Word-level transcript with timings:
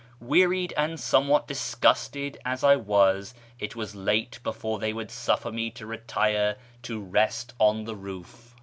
Wearied 0.19 0.73
and 0.75 0.99
somewhat 0.99 1.47
disgusted 1.47 2.39
as 2.43 2.63
I 2.63 2.75
was, 2.75 3.35
it 3.59 3.75
was 3.75 3.93
late 3.93 4.39
before 4.41 4.79
they 4.79 4.93
would 4.93 5.11
suffer 5.11 5.51
me 5.51 5.69
to 5.69 5.85
retire 5.85 6.57
to 6.81 6.99
rest 6.99 7.53
on 7.59 7.83
the 7.83 7.95
roof. 7.95 8.55